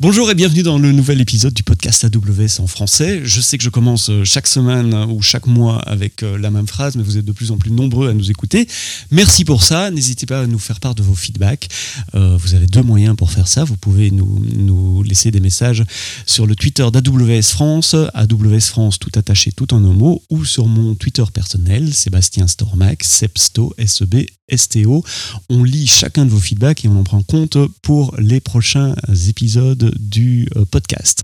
[0.00, 3.20] Bonjour et bienvenue dans le nouvel épisode du podcast AWS en français.
[3.22, 6.66] Je sais que je commence euh, chaque semaine ou chaque mois avec euh, la même
[6.66, 8.66] phrase, mais vous êtes de plus en plus nombreux à nous écouter.
[9.10, 9.90] Merci pour ça.
[9.90, 11.68] N'hésitez pas à nous faire part de vos feedbacks.
[12.14, 13.62] Euh, vous avez deux moyens pour faire ça.
[13.62, 15.84] Vous pouvez nous, laisser des messages
[16.24, 20.94] sur le Twitter d'AWS France, AWS France tout attaché, tout en un ou sur mon
[20.94, 25.04] Twitter personnel, Sébastien Stormac, Sepsto, SEB, STO.
[25.50, 28.94] On lit chacun de vos feedbacks et on en prend compte pour les prochains
[29.28, 31.22] épisodes du euh, podcast.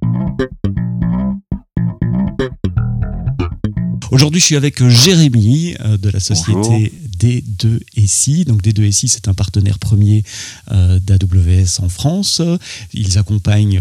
[4.11, 8.45] Aujourd'hui, je suis avec Jérémy euh, de la société D2SI.
[8.45, 10.25] Donc D2SI, c'est un partenaire premier
[10.73, 12.43] euh, d'AWS en France.
[12.93, 13.81] Ils accompagnent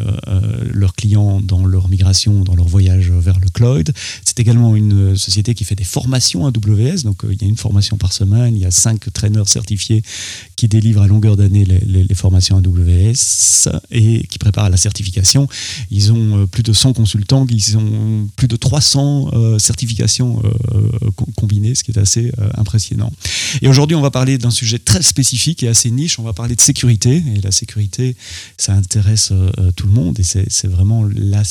[0.71, 3.91] leurs clients dans leur migration, dans leur voyage vers le cloud.
[4.23, 7.03] C'est également une société qui fait des formations AWS.
[7.03, 10.03] Donc il y a une formation par semaine, il y a cinq traîneurs certifiés
[10.55, 15.47] qui délivrent à longueur d'année les, formations AWS et qui préparent la certification.
[15.91, 20.41] Ils ont plus de 100 consultants, ils ont plus de 300 certifications
[21.35, 23.11] combinées, ce qui est assez impressionnant.
[23.61, 26.19] Et aujourd'hui, on va parler d'un sujet très spécifique et assez niche.
[26.19, 27.23] On va parler de sécurité.
[27.35, 28.15] Et la sécurité,
[28.57, 29.31] ça intéresse
[29.75, 31.43] tout le monde et c'est vraiment la,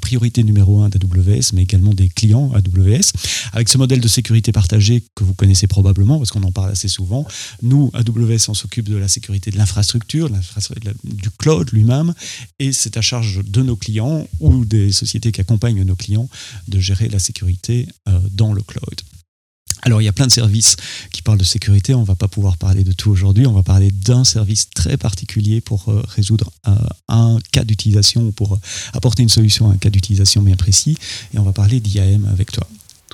[0.00, 3.12] priorité numéro un d'AWS, mais également des clients AWS.
[3.52, 6.88] Avec ce modèle de sécurité partagée que vous connaissez probablement, parce qu'on en parle assez
[6.88, 7.26] souvent,
[7.62, 10.28] nous, AWS, on s'occupe de la sécurité de l'infrastructure,
[11.04, 12.14] du cloud lui-même,
[12.58, 16.28] et c'est à charge de nos clients ou des sociétés qui accompagnent nos clients
[16.68, 17.86] de gérer la sécurité
[18.32, 19.00] dans le cloud.
[19.82, 20.76] Alors il y a plein de services
[21.10, 23.64] qui parlent de sécurité, on ne va pas pouvoir parler de tout aujourd'hui, on va
[23.64, 26.74] parler d'un service très particulier pour euh, résoudre euh,
[27.08, 28.60] un cas d'utilisation ou pour euh,
[28.92, 30.96] apporter une solution à un cas d'utilisation bien précis,
[31.34, 32.66] et on va parler d'IAM avec toi.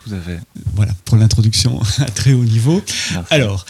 [0.04, 0.40] Tout à fait.
[0.74, 2.82] Voilà, pour l'introduction à très haut niveau.
[3.30, 3.66] Alors,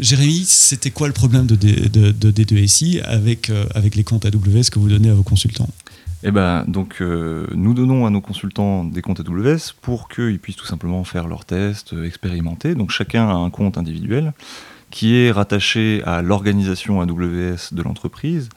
[0.00, 5.10] Jérémy, c'était quoi le problème de, D2SI avec, avec les comptes AWS que vous donnez
[5.10, 5.68] à vos consultants?
[6.26, 10.56] Eh ben, donc, euh, nous donnons à nos consultants des comptes AWS pour qu'ils puissent
[10.56, 12.74] tout simplement faire leurs tests, euh, expérimenter.
[12.74, 14.32] Donc, chacun a un compte individuel
[14.94, 18.48] qui est rattaché à l'organisation AWS de l'entreprise.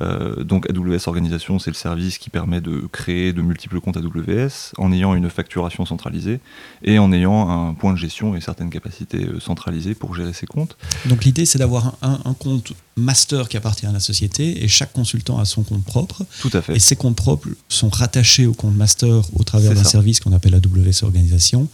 [0.00, 4.72] Euh, donc AWS Organisation, c'est le service qui permet de créer de multiples comptes AWS
[4.78, 6.40] en ayant une facturation centralisée
[6.82, 10.46] et en ayant un point de gestion et certaines capacités euh, centralisées pour gérer ces
[10.46, 10.78] comptes.
[11.04, 15.38] Donc l'idée, c'est d'avoir un, compte master qui appartient à la société et chaque consultant
[15.40, 16.24] a son compte propre.
[16.40, 16.74] Tout à fait.
[16.74, 20.54] Et ces comptes propres sont rattachés au compte master au travers d'un service qu'on appelle
[20.54, 21.68] AWS Organisation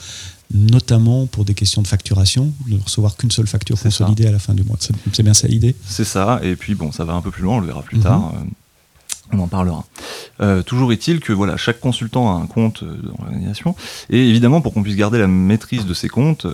[0.53, 4.54] notamment pour des questions de facturation, ne recevoir qu'une seule facture consolidée à la fin
[4.54, 4.76] du mois.
[4.81, 7.56] C'est bien ça l'idée C'est ça, et puis bon, ça va un peu plus loin,
[7.56, 8.03] on le verra plus mhm.
[8.03, 8.32] tard.
[8.34, 8.44] Euh,
[9.31, 9.84] on en parlera.
[10.41, 13.75] Euh, toujours est-il que voilà, chaque consultant a un compte euh, dans l'organisation,
[14.08, 16.47] et évidemment, pour qu'on puisse garder la maîtrise de ces comptes,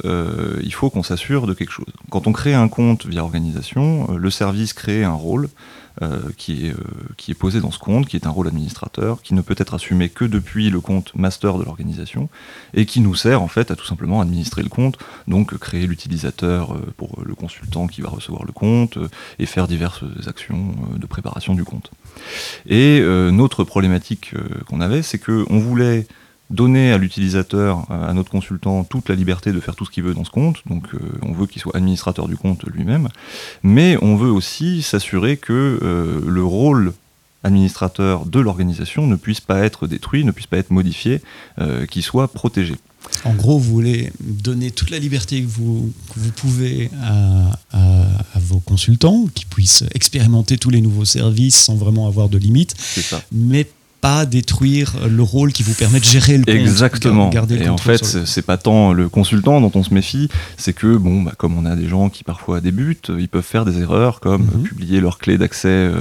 [0.62, 1.86] il faut qu'on s'assure de quelque chose.
[2.10, 5.48] Quand on crée un compte via organisation, le service crée un rôle
[6.36, 6.76] qui, est, euh,
[7.16, 9.74] qui est posé dans ce compte, qui est un rôle administrateur, qui ne peut être
[9.74, 12.28] assumé que depuis le compte master de l'organisation,
[12.74, 16.72] et qui nous sert en fait à tout simplement administrer le compte, donc créer l'utilisateur
[16.72, 18.98] euh, pour le consultant qui va recevoir le compte,
[19.38, 21.90] et faire diverses actions de préparation du compte.
[22.68, 24.34] Et notre problématique
[24.66, 26.06] qu'on avait, c'est qu'on voulait
[26.50, 30.14] donner à l'utilisateur, à notre consultant, toute la liberté de faire tout ce qu'il veut
[30.14, 30.58] dans ce compte.
[30.66, 33.08] Donc euh, on veut qu'il soit administrateur du compte lui-même.
[33.62, 36.92] Mais on veut aussi s'assurer que euh, le rôle
[37.42, 41.20] administrateur de l'organisation ne puisse pas être détruit, ne puisse pas être modifié,
[41.60, 42.74] euh, qu'il soit protégé.
[43.24, 48.06] En gros, vous voulez donner toute la liberté que vous, vous pouvez à, à,
[48.36, 52.74] vos consultants, qui puissent expérimenter tous les nouveaux services sans vraiment avoir de limites,
[53.30, 53.66] mais
[54.04, 56.54] pas détruire le rôle qui vous permet de gérer le compte.
[56.54, 57.30] Exactement.
[57.32, 60.28] et en fait, c'est pas tant le consultant dont on se méfie,
[60.58, 63.64] c'est que, bon, bah, comme on a des gens qui parfois débutent, ils peuvent faire
[63.64, 64.62] des erreurs comme mhm.
[64.64, 65.98] publier leur clé d'accès euh,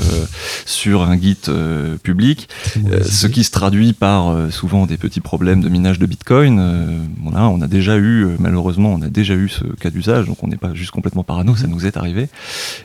[0.65, 2.49] sur un Git euh, public,
[2.91, 7.07] euh, ce qui se traduit par souvent des petits problèmes de minage de Bitcoin.
[7.21, 10.49] voilà, on a déjà eu, malheureusement, on a déjà eu ce cas d'usage, donc on
[10.49, 11.73] n'est pas juste complètement parano, ça mhm.
[11.73, 12.27] nous est arrivé.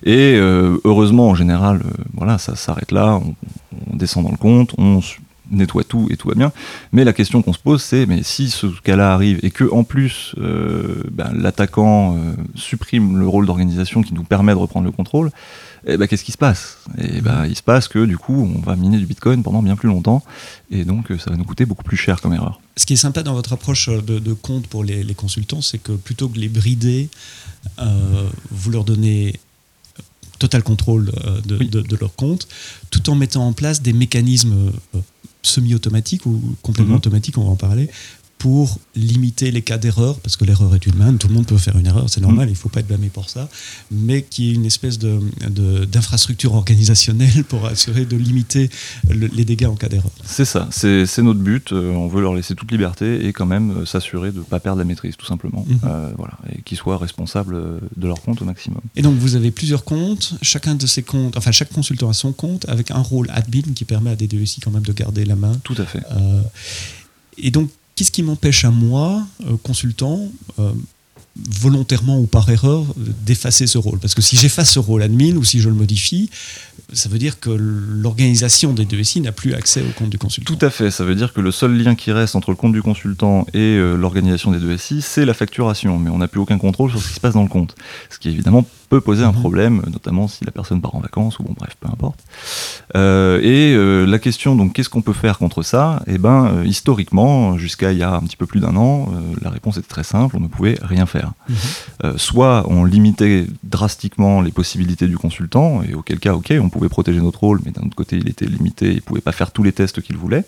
[0.05, 0.38] Et
[0.85, 1.81] heureusement, en général,
[2.15, 3.35] voilà, ça s'arrête là, on,
[3.93, 5.01] on descend dans le compte, on
[5.51, 6.53] nettoie tout et tout va bien.
[6.93, 9.85] Mais la question qu'on se pose, c'est mais si ce cas-là arrive et que en
[9.85, 14.93] plus euh, ben, l'attaquant euh, supprime le rôle d'organisation qui nous permet de reprendre le
[14.93, 15.31] contrôle,
[15.87, 16.79] eh ben, qu'est-ce qui se passe?
[16.99, 19.77] Et ben, il se passe que du coup, on va miner du Bitcoin pendant bien
[19.77, 20.23] plus longtemps
[20.71, 22.61] et donc euh, ça va nous coûter beaucoup plus cher comme erreur.
[22.77, 25.93] Ce qui est sympa dans votre approche de, compte pour les, les consultants, c'est que
[25.93, 27.09] plutôt que les brider,
[28.51, 29.35] vous leur donnez
[30.38, 32.49] total contrôle euh, de, leur compte,
[32.90, 35.00] tout en mettant en place des mécanismes euh,
[35.43, 36.99] semi-automatiques ou complètement mhm.
[36.99, 37.88] automatiques, on va en parler,
[38.38, 41.76] pour limiter les cas d'erreur, parce que l'erreur est humaine, tout le monde peut faire
[41.76, 42.50] une erreur, c'est normal, mm.
[42.50, 43.49] il ne faut pas être blâmé pour ça,
[43.90, 48.70] mais qui est une espèce d'infrastructure de, organisationnelle pour assurer de limiter
[49.11, 50.12] les dégâts en cas d'erreur.
[50.25, 53.79] C'est ça, c'est notre but, euh, on veut leur laisser toute liberté et quand même
[53.79, 55.88] euh, s'assurer de ne pas perdre la maîtrise, tout simplement, mm-hmm.
[55.88, 58.81] euh, voilà, et qu'ils soient responsables de leur compte au maximum.
[58.94, 62.32] Et donc vous avez plusieurs comptes, chacun de ces comptes, enfin chaque consultant a son
[62.32, 65.34] compte, avec un rôle admin qui permet à des DESI quand même de garder la
[65.34, 65.52] main.
[65.64, 66.02] Tout à fait.
[67.37, 70.21] et donc Qu'est-ce qui m'empêche à moi, euh, consultant,
[70.61, 70.71] euh,
[71.50, 73.99] volontairement ou par erreur, d'effacer ce rôle?
[73.99, 76.31] Parce que si j'efface ce rôle admin ou si je le modifie,
[76.93, 80.55] ça veut dire que l'organisation des deux SI n'a plus accès au compte du consultant.
[80.55, 82.73] Tout à fait, ça veut dire que le seul lien qui reste entre le compte
[82.73, 86.39] du consultant et euh, l'organisation des deux SI, c'est la facturation, mais on n'a plus
[86.39, 87.75] aucun contrôle sur ce qui se passe dans le compte.
[88.11, 89.40] Ce qui évidemment peut poser un mhm.
[89.40, 92.20] problème, notamment si la personne part en vacances ou bon bref, peu importe.
[92.96, 96.02] Euh, et euh, la question donc qu'est-ce qu'on peut faire contre ça?
[96.06, 99.08] Eh ben historiquement, jusqu'à il y a un petit peu plus d'un an,
[99.43, 101.32] la réponse était très simple, on ne pouvait rien faire.
[101.49, 102.19] Mhm.
[102.19, 106.88] soit on limitait drastiquement les possibilités du consultant, et auquel cas ok, on pouvait pouvait
[106.88, 109.50] protéger notre rôle, mais d'un autre côté, il était limité, il ne pouvait pas faire
[109.50, 110.44] tous les tests qu'il voulait.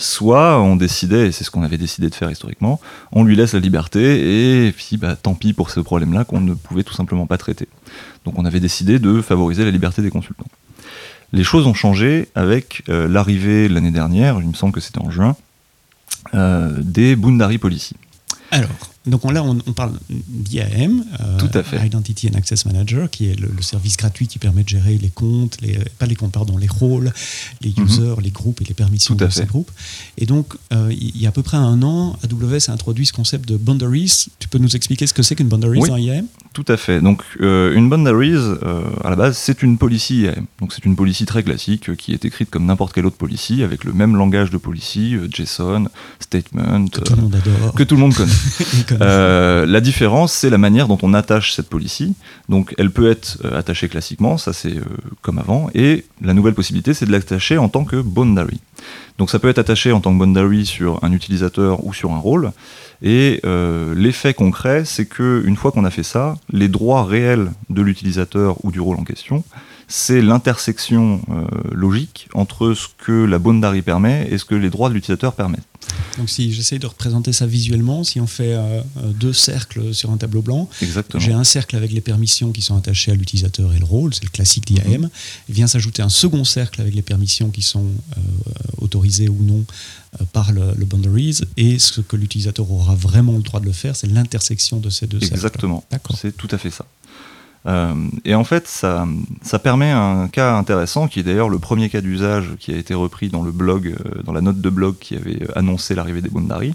[0.00, 2.80] Soit on décidait, et c'est ce qu'on avait décidé de faire historiquement,
[3.12, 6.54] on lui laisse la liberté, et puis bah, tant pis pour ce problème-là qu'on ne
[6.54, 7.68] pouvait tout simplement pas traiter.
[8.24, 10.46] Donc on avait décidé de favoriser la liberté des consultants.
[11.34, 15.10] Les choses ont changé avec euh, l'arrivée l'année dernière, il me semble que c'était en
[15.10, 15.36] juin,
[16.32, 17.94] euh, des Boundary Policy.
[18.52, 18.70] Alors,
[19.06, 24.26] donc là, on, parle d'IAM, euh, Identity and Access Manager, qui est le, service gratuit
[24.26, 27.10] qui permet de gérer les comptes, les, pas les comptes, pardon, les rôles,
[27.62, 27.84] les mhm.
[27.84, 29.70] users, les groupes et les permissions de ces groupes.
[30.18, 33.14] Et donc, euh, il y a à peu près un an, AWS a introduit ce
[33.14, 34.26] concept de boundaries.
[34.38, 37.00] Tu peux nous expliquer ce que c'est qu'une boundaries oui, en IAM Tout à fait.
[37.00, 38.58] Donc, euh, une boundaries,
[39.02, 40.44] à la base, c'est une policy IAM.
[40.60, 43.84] Donc, c'est une policy très classique qui est écrite comme n'importe quelle autre policy, avec
[43.84, 45.86] le même langage de policy, JSON,
[46.18, 48.32] statement, que tout le monde adore, que tout le monde connaît.
[49.00, 52.14] Euh, la différence, c'est la manière dont on attache cette policy.
[52.48, 54.84] Donc, elle peut être euh, attachée classiquement, ça c'est euh,
[55.22, 58.60] comme avant, et la nouvelle possibilité, c'est de l'attacher en tant que boundary.
[59.18, 62.18] Donc, ça peut être attaché en tant que boundary sur un utilisateur ou sur un
[62.18, 62.52] rôle.
[63.02, 63.40] Et
[63.94, 68.62] l'effet concret, c'est que une fois qu'on a fait ça, les droits réels de l'utilisateur
[68.62, 69.42] ou du rôle en question
[69.90, 74.88] c'est l'intersection euh, logique entre ce que la boundary permet et ce que les droits
[74.88, 75.66] de l'utilisateur permettent.
[76.16, 80.12] Donc si j'essaye de représenter ça visuellement, si on fait euh, euh, deux cercles sur
[80.12, 80.68] un tableau blanc,
[81.16, 84.22] j'ai un cercle avec les permissions qui sont attachées à l'utilisateur et le rôle, c'est
[84.22, 85.02] le classique d'IAM.
[85.02, 85.10] Mhm.
[85.48, 87.86] Il vient s'ajouter un second cercle avec les permissions qui sont
[88.78, 89.64] autorisées ou non
[90.32, 94.06] par le, boundaries et ce que l'utilisateur aura vraiment le droit de le faire, c'est
[94.06, 95.34] l'intersection de ces deux cercles.
[95.34, 95.84] Exactement,
[96.20, 96.86] c'est tout à fait ça.
[97.66, 99.06] Euh, et en fait, ça,
[99.42, 102.94] ça, permet un cas intéressant, qui est d'ailleurs le premier cas d'usage qui a été
[102.94, 106.30] repris dans le blog, euh, dans la note de blog qui avait annoncé l'arrivée des
[106.30, 106.74] Boundary.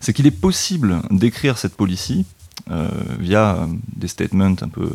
[0.00, 2.24] C'est qu'il est possible d'écrire cette policy
[2.70, 2.88] euh,
[3.18, 4.90] via des statements un peu,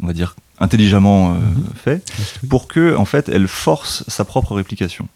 [0.00, 1.64] on va dire, intelligemment mhm.
[1.74, 2.12] faits,
[2.48, 5.08] pour que, en fait, elle force sa propre réplication.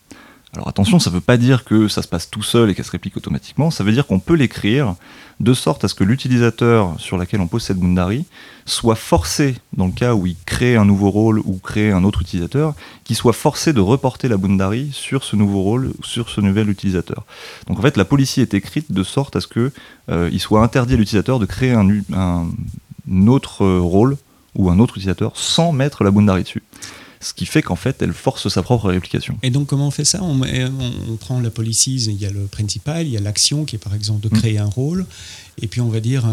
[0.55, 2.85] Alors attention, ça ne veut pas dire que ça se passe tout seul et qu'elle
[2.85, 4.95] se réplique automatiquement, ça veut dire qu'on peut l'écrire
[5.41, 7.79] de sorte à ce que l'utilisateur sur lequel on pose cette
[8.65, 12.23] soit forcé, dans le cas où il crée un nouveau rôle ou crée un autre
[12.23, 12.75] utilisateur,
[13.05, 16.71] qu'il soit forcé de reporter la boundary sur ce nouveau rôle, ou sur ce nouvel
[16.71, 17.25] utilisateur.
[17.67, 19.71] Donc en fait, la policy est écrite de sorte à ce qu'il
[20.11, 22.47] euh, soit interdit à l'utilisateur de créer un,
[23.27, 24.17] autre rôle
[24.55, 26.63] ou un autre utilisateur sans mettre la boundary dessus
[27.21, 29.39] ce qui fait qu'en fait, elle force sa propre réplication.
[29.43, 30.23] Et donc, comment on fait ça?
[30.23, 33.77] On, on, prend la policies, il y a le principal, il y a l'action qui
[33.77, 34.39] est par exemple de mm.
[34.39, 35.07] créer un rôle,
[35.61, 36.25] et puis on va dire,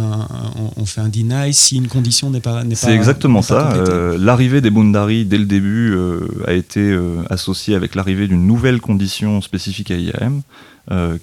[0.75, 2.63] on fait un deny si une condition n'est pas.
[2.74, 3.74] C'est exactement ça.
[3.74, 8.46] Euh, l'arrivée des boundary dès le début euh, a été euh, associée avec l'arrivée d'une
[8.46, 10.42] nouvelle condition spécifique à IAM.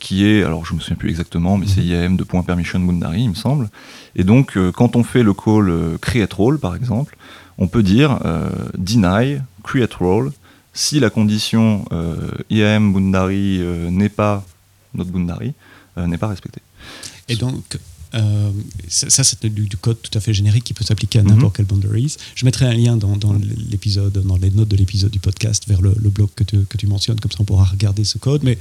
[0.00, 1.82] qui est, alors je me souviens plus exactement, mais c'est.
[1.82, 3.68] IAM de point permission boundary, il me semble.
[4.16, 7.16] Et donc, quand on fait le call create role, par exemple,
[7.58, 8.18] on peut dire
[8.76, 10.32] deny create role
[10.74, 14.44] si la condition euh, IAM boundary euh, n'est pas
[14.94, 15.52] notre boundary
[15.98, 16.62] euh, n'est pas respectée.
[17.28, 17.78] Et donc
[18.88, 21.64] ça, c'est du, code tout à fait générique qui peut s'appliquer à n'importe mhm.
[21.64, 22.16] quel boundaries.
[22.34, 23.16] Je mettrai un lien dans,
[23.70, 26.86] l'épisode, dans les notes de l'épisode du podcast vers le, blog que tu, que tu,
[26.86, 28.42] mentionnes, comme ça on pourra regarder ce code.
[28.42, 28.58] Mais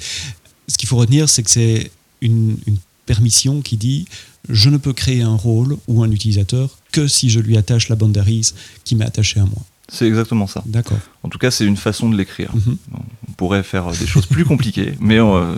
[0.69, 4.07] ce qu'il faut retenir, c'est que c'est une, une, permission qui dit
[4.51, 7.95] je ne peux créer un rôle ou un utilisateur que si je lui attache la
[7.95, 8.51] boundaries
[8.83, 9.63] qui m'est attachée à moi.
[9.91, 10.63] C'est exactement ça.
[10.65, 10.99] D'accord.
[11.23, 12.51] En tout cas, c'est une façon de l'écrire.
[12.55, 12.77] Mhm.
[13.27, 15.53] On pourrait faire des choses plus compliquées, mais euh,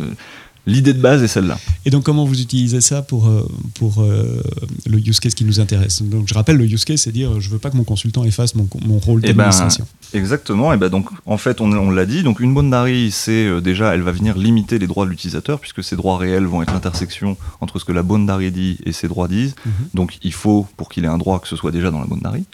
[0.65, 1.59] L'idée de base est celle-là.
[1.85, 4.41] Et donc, comment vous utilisez ça pour, euh, pour euh,
[4.85, 6.01] le use case qui nous intéresse?
[6.01, 8.55] Donc, je rappelle, le use case, c'est dire je veux pas que mon consultant efface
[8.55, 9.85] mon, mon rôle Eh ben, d'administration.
[10.13, 10.71] Exactement.
[10.71, 12.23] Et ben donc, en fait, on, on l'a dit.
[12.23, 15.83] Donc, une boundary, c'est euh, déjà, elle va venir limiter les droits de l'utilisateur, puisque
[15.83, 19.27] ces droits réels vont être l'intersection entre ce que la boundary dit et ses droits
[19.27, 19.55] disent.
[19.65, 19.71] Mhm.
[19.93, 22.45] Donc, il faut, pour qu'il ait un droit, que ce soit déjà dans la boundary.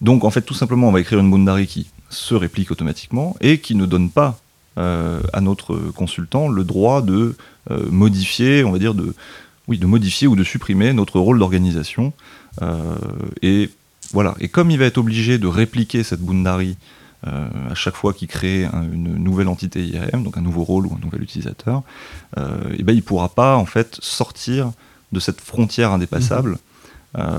[0.00, 3.58] Donc, en fait, tout simplement, on va écrire une boundary qui se réplique automatiquement et
[3.58, 4.38] qui ne donne pas
[4.76, 7.34] à notre consultant le droit de
[7.70, 9.14] euh, modifier, on va dire, de,
[9.68, 12.12] oui, de modifier ou de supprimer notre rôle d'organisation.
[12.62, 12.94] Euh,
[13.42, 13.70] et
[14.12, 14.34] voilà.
[14.40, 16.76] Et comme il va être obligé de répliquer cette boundary
[17.26, 20.86] euh, à chaque fois qu'il crée un- une nouvelle entité IAM, donc un nouveau rôle
[20.86, 21.82] ou un nouvel utilisateur,
[22.38, 24.70] euh, et ben il pourra pas en fait sortir
[25.12, 26.58] de cette frontière indépassable.
[27.18, 27.38] Euh,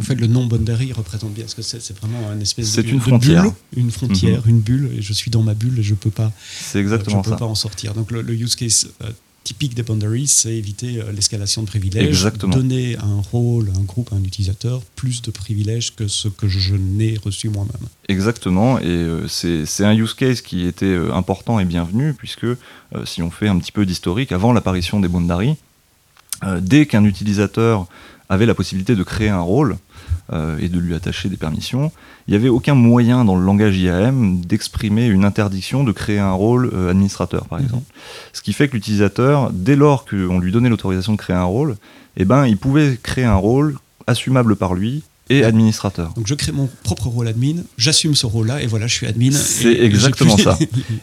[0.00, 2.82] En fait, le nom boundary représente bien, parce que c'est c'est vraiment un espèce C'est
[2.82, 3.42] de, une de frontière.
[3.44, 6.32] bulle, une frontière, une bulle, et je suis dans ma bulle et je peux pas,
[6.60, 7.36] c'est exactement je peux ça.
[7.36, 7.94] pas en sortir.
[7.94, 9.10] Donc, le, le use case euh,
[9.44, 12.54] typique des boundaries, c'est éviter euh, l'escalation de privilèges, Exactement.
[12.56, 16.28] donner à un rôle, à un groupe, à un utilisateur plus de privilèges que ce
[16.28, 17.88] que je n'ai reçu moi-même.
[18.08, 22.44] Exactement, et euh, c'est c'est un use case qui était euh, important et bienvenu, puisque
[22.44, 22.56] euh,
[23.04, 25.56] si on fait un petit peu d'historique, avant l'apparition des boundaries,
[26.44, 27.86] euh, dès qu'un utilisateur
[28.28, 29.76] avait la possibilité de créer un rôle
[30.32, 31.92] euh, et de lui attacher des permissions,
[32.26, 36.32] il n'y avait aucun moyen dans le langage IAM d'exprimer une interdiction de créer un
[36.32, 37.64] rôle euh, administrateur, par Mhm.
[37.66, 37.84] exemple.
[38.32, 41.76] Ce qui fait que l'utilisateur, dès lors qu'on lui donnait l'autorisation de créer un rôle,
[42.16, 43.76] eh ben, il pouvait créer un rôle
[44.06, 46.12] assumable par lui et administrateur.
[46.14, 49.30] Donc, je crée mon propre rôle admin, j'assume ce rôle-là, et voilà, je suis admin.
[49.30, 50.58] C'est exactement ça.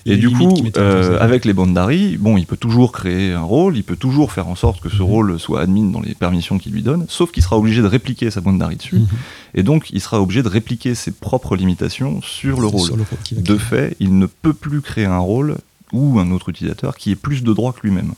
[0.06, 3.84] Et du coup, euh, avec les boundaries, bon, il peut toujours créer un rôle, il
[3.84, 5.02] peut toujours faire en sorte que ce Mhm.
[5.04, 8.30] rôle soit admin dans les permissions qu'il lui donne, sauf qu'il sera obligé de répliquer
[8.30, 9.08] sa boundary dessus, Mhm.
[9.56, 12.86] et donc il sera obligé de répliquer ses propres limitations sur le rôle.
[12.86, 15.58] Sur le rôle qu'il va De fait, il ne peut plus créer un rôle
[15.92, 18.14] ou un autre utilisateur qui ait plus de droits que lui-même.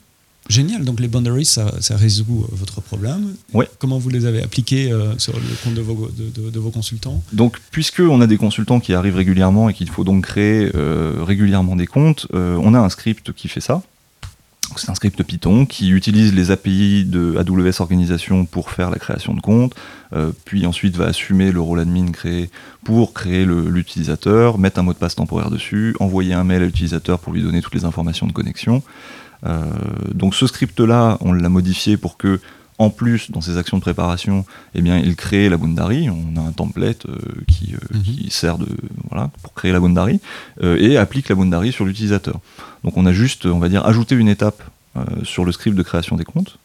[0.52, 3.36] Génial, donc les boundaries, ça, ça résout euh, votre problème.
[3.54, 3.70] Ouais.
[3.80, 6.72] Comment vous les avez appliqués euh, sur le compte de vos, de, de- de vos
[6.72, 7.24] consultants?
[7.32, 11.24] Donc, puisque on a des consultants qui arrivent régulièrement et qu'il faut donc créer euh,
[11.24, 13.82] régulièrement des comptes, euh, on a un script qui fait ça.
[14.78, 19.34] C'est un script Python qui utilise les API de AWS Organisation pour faire la création
[19.34, 19.74] de compte,
[20.14, 22.50] euh, puis ensuite va assumer le rôle admin créé
[22.86, 27.20] pour créer l'utilisateur, mettre un mot de passe temporaire dessus, envoyer un mail à l'utilisateur
[27.20, 28.82] pour lui donner toutes les informations de connexion.
[29.46, 29.66] Euh,
[30.14, 32.40] donc ce script-là, on l'a modifié pour que,
[32.78, 34.46] en plus, dans ses actions de préparation,
[34.76, 36.10] eh bien, il crée la boundary.
[36.10, 37.18] On a un template euh,
[37.48, 38.02] qui, euh, Mhm.
[38.04, 38.68] qui sert de
[39.10, 40.20] voilà pour créer la boundary
[40.64, 42.40] euh, et applique la boundary sur l'utilisateur.
[42.84, 44.62] Donc on a juste, on va dire, ajouté une étape
[44.98, 46.58] euh, sur le script de création des comptes.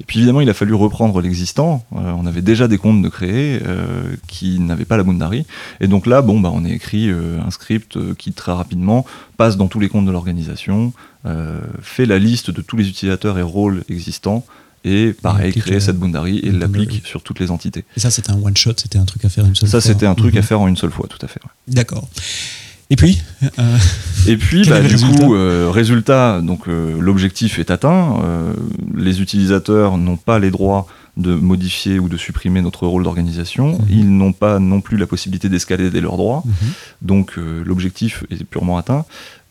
[0.00, 1.84] Et puis évidemment, il a fallu reprendre l'existant.
[1.94, 5.46] Euh, on avait déjà des comptes de créer euh, qui n'avaient pas la boundary.
[5.80, 9.06] Et donc là, bon, bah, on a écrit euh, un script euh, qui très rapidement
[9.36, 10.92] passe dans tous les comptes de l'organisation,
[11.26, 14.44] euh, fait la liste de tous les utilisateurs et rôles existants,
[14.86, 17.84] et pareil, applique crée cette boundary et la l'applique sur toutes les entités.
[17.96, 19.92] Et ça, c'était un one-shot, c'était un truc à faire une seule Ça, fois.
[19.92, 20.40] c'était un truc Mhm.
[20.40, 21.40] à faire en une seule fois, tout à fait.
[21.42, 21.50] ouais.
[21.74, 22.06] D'accord.
[22.94, 23.22] Et puis,
[23.58, 23.78] euh,
[24.28, 28.22] Et puis, bah, du coup, euh, résultat, donc euh, l'objectif est atteint.
[28.94, 30.86] les utilisateurs n'ont pas les droits
[31.16, 33.72] de modifier ou de supprimer notre rôle d'organisation.
[33.72, 33.86] Mhm.
[33.90, 36.44] Ils n'ont pas non plus la possibilité d'escalader leurs droits.
[36.46, 36.68] mhm.
[37.02, 39.04] Donc l'objectif est purement atteint.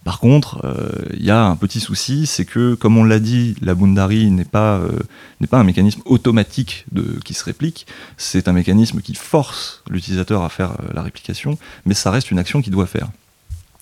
[0.04, 3.56] Par contre, euh, il y a un petit souci, c'est que, comme on l'a dit,
[3.62, 5.00] la Boundary n'est pas, euh,
[5.40, 10.44] n'est pas un mécanisme automatique de, qui se réplique, c'est un mécanisme qui force l'utilisateur
[10.44, 13.10] à faire euh, la réplication, mais ça reste une action qu'il doit faire.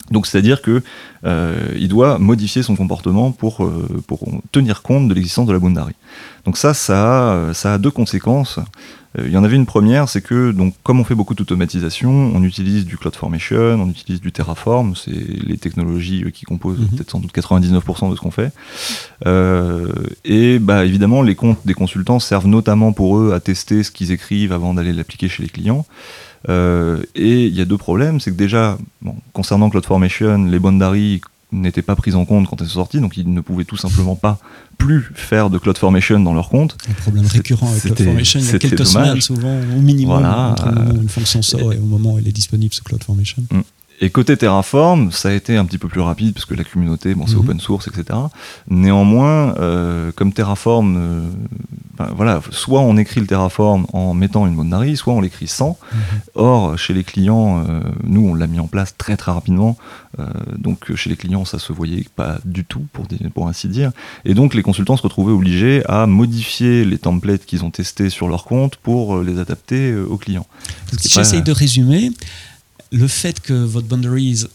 [0.10, 0.82] Donc c'est-à-dire que
[1.26, 5.60] euh, il doit modifier son comportement pour, euh, pour tenir compte de l'existence de la
[5.60, 5.94] boundary.
[6.46, 8.60] Donc ça, ça a, ça a deux conséquences.
[9.20, 12.32] Euh, il y en avait une première, c'est que donc comme on fait beaucoup d'automatisation,
[12.34, 16.88] on utilise du CloudFormation, on utilise du Terraform, c'est les technologies euh, qui composent Mhm.
[16.88, 18.54] peut-être sans doute 99% de ce qu'on fait.
[19.28, 19.92] Euh,
[20.24, 24.12] et bah évidemment, les comptes des consultants servent notamment pour eux à tester ce qu'ils
[24.12, 25.86] écrivent avant d'aller l'appliquer chez les clients.
[26.50, 31.22] Euh, et il y a deux problèmes, c'est que déjà, bon, concernant CloudFormation, les boundaries
[31.52, 34.16] n'étaient pas prises en compte quand elles sont sorties, donc ils ne pouvaient tout simplement
[34.16, 34.40] pas
[34.78, 36.78] plus faire de CloudFormation dans leur compte.
[36.90, 38.40] un problème récurrent avec CloudFormation.
[38.40, 38.92] Il y a quelques dommage.
[38.92, 42.14] semaines, souvent, au minimum, Voilà, entre le moment où une fonction sort et, au moment
[42.14, 43.44] où elle est disponible sur CloudFormation.
[44.04, 47.14] Et côté Terraform, ça a été un petit peu plus rapide parce que la communauté,
[47.14, 47.42] bon, c'est Mhm.
[47.42, 48.18] open source, etc.
[48.68, 51.30] Néanmoins, euh, comme Terraform, euh,
[51.98, 55.78] ben, voilà, soit on écrit le Terraform en mettant une boundary, soit on l'écrit sans.
[55.94, 56.00] Mhm.
[56.36, 59.78] Or, chez les clients, euh, nous, on l'a mis en place très très rapidement.
[60.20, 60.26] Euh,
[60.58, 63.92] donc, chez les clients, ça se voyait pas du tout, pour, pour ainsi dire.
[64.26, 68.28] Et donc, les consultants se retrouvaient obligés à modifier les templates qu'ils ont testés sur
[68.28, 70.48] leur compte pour euh, les adapter euh, aux clients.
[70.92, 72.12] Donc, si pas- j'essaye de résumer,
[72.92, 74.46] le fait que votre boundaries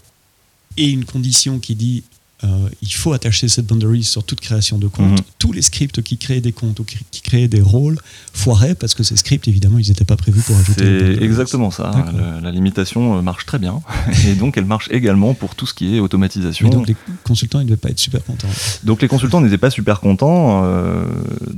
[0.76, 2.04] ait une condition qui dit
[2.44, 5.12] euh, il faut attacher cette boundary sur toute création de compte.
[5.12, 5.24] Mhm.
[5.38, 7.98] Tous les scripts qui créaient des comptes ou qui, créaient des rôles
[8.34, 11.16] foiraient parce que ces scripts, évidemment, ils n'étaient pas prévus pour ajouter.
[11.16, 11.90] C'est exactement ça.
[11.94, 12.12] D'accord.
[12.42, 13.80] La, limitation euh, marche très bien.
[14.28, 16.68] Et donc, elle marche également pour tout ce qui est automatisation.
[16.68, 18.48] Mais donc les consultants, ils ne devaient pas être super contents.
[18.84, 20.62] Donc les consultants n'étaient pas super contents.
[20.64, 21.06] euh,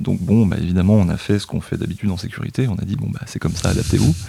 [0.08, 2.66] donc bon, bah, évidemment, on a fait ce qu'on fait d'habitude en sécurité.
[2.66, 4.14] On a dit bon bah c'est comme ça, adaptez-vous.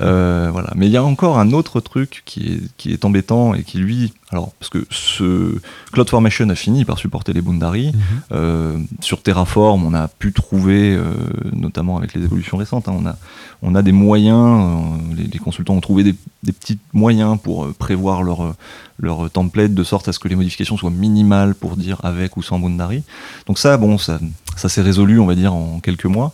[0.00, 0.70] Euh, voilà.
[0.76, 3.78] Mais il y a encore un autre truc qui est, qui est embêtant et qui
[3.78, 5.58] lui, alors parce que ce
[5.92, 7.88] CloudFormation a fini par supporter les Boundary.
[7.88, 7.94] Mhm.
[8.32, 11.12] Euh, sur Terraform, on a pu trouver, euh,
[11.52, 13.16] notamment avec les évolutions récentes, hein, on, a,
[13.62, 18.22] on a des moyens, les, les consultants ont trouvé des, des petits moyens pour prévoir
[18.22, 18.54] leur,
[18.98, 22.42] leur template de sorte à ce que les modifications soient minimales pour dire avec ou
[22.42, 23.02] sans Boundary.
[23.46, 24.18] Donc ça, bon, ça,
[24.56, 26.32] ça s'est résolu, on va dire, en quelques mois.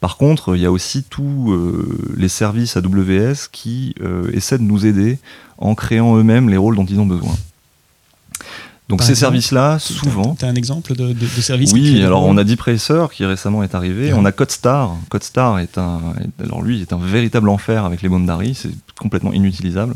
[0.00, 4.62] Par contre, il y a aussi tous euh, les services AWS qui euh, essaient de
[4.62, 5.18] nous aider
[5.58, 7.34] en créant eux-mêmes les rôles dont ils ont besoin.
[8.90, 12.24] Donc Par ces services-là, souvent, Tu as un exemple de, de, de service oui, alors
[12.24, 14.12] on a Deepracer qui récemment est arrivé.
[14.12, 14.18] Ouais.
[14.18, 14.94] On a CodeStar.
[15.08, 18.54] CodeStar est un, est- alors lui est un véritable enfer avec les boundaries.
[18.54, 19.94] C'est complètement inutilisable.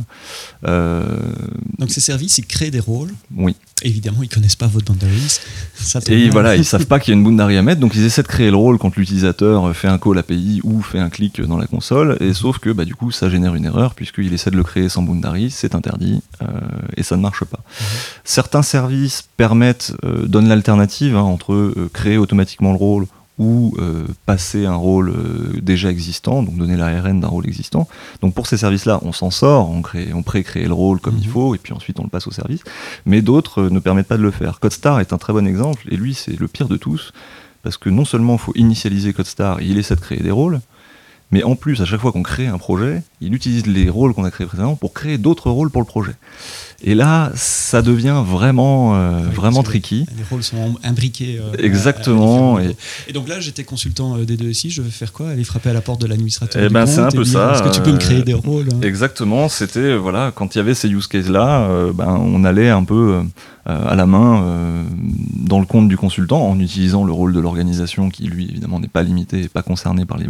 [0.67, 1.05] Euh,
[1.79, 3.13] Donc ces services, ils créent des rôles.
[3.37, 3.57] oui.
[3.83, 5.39] Évidemment, ils connaissent pas votre boundaries.
[5.75, 6.31] Ça Et bien.
[6.31, 8.29] voilà, ils savent pas qu'il y a une boundary à mettre, donc ils essaient de
[8.29, 11.67] créer le rôle quand l'utilisateur fait un call API ou fait un clic dans la
[11.67, 12.17] console.
[12.21, 14.89] Et sauf que bah, du coup, ça génère une erreur puisqu'il essaie de le créer
[14.89, 16.47] sans boundary, c'est interdit euh,
[16.97, 17.61] et ça ne marche pas.
[18.25, 23.07] Certains services permettent, euh, donnent l'alternative hein, entre euh, créer automatiquement le rôle
[23.39, 27.87] ou euh, passer un rôle euh, déjà existant, donc donner l'ARN d'un rôle existant.
[28.21, 31.27] Donc pour ces services-là, on s'en sort, on, crée, on pré-crée le rôle comme il
[31.27, 31.33] Mhm.
[31.33, 32.63] faut, et puis ensuite on le passe au service.
[33.07, 34.59] Mais d'autres euh, ne permettent pas de le faire.
[34.61, 37.13] CodeStar est un très bon exemple, et lui c'est le pire de tous,
[37.63, 40.61] parce que non seulement il faut initialiser CodeStar, et il essaie de créer des rôles,
[41.31, 44.25] mais en plus, à chaque fois qu'on crée un projet, il utilise les rôles qu'on
[44.25, 46.15] a créés précédemment pour créer d'autres rôles pour le projet.
[46.81, 50.07] Et là, ça devient vraiment, euh, Oui, vraiment tricky.
[50.17, 51.41] Les rôles sont imbriqués.
[51.41, 52.77] euh, Exactement, à- à différents
[53.09, 54.71] et- donc là, j'étais consultant euh, des deux ici.
[54.71, 55.31] Je vais faire quoi?
[55.31, 57.63] Aller frapper à la porte de l'administrateur Eh ben, c'est un peu dire, ça, Est-ce
[57.65, 58.79] que tu peux me créer des rôles hein?
[58.83, 62.85] Exactement, c'était voilà, quand il y avait ces use cases là, ben, on allait un
[62.85, 63.23] peu
[63.67, 64.85] à la main
[65.35, 68.89] dans le compte du consultant en utilisant le rôle de l'organisation qui lui évidemment n'est
[68.89, 70.27] pas limité et pas concerné par les